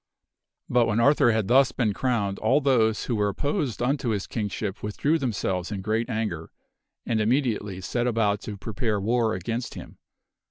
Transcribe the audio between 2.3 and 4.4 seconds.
all those who were opposed unto his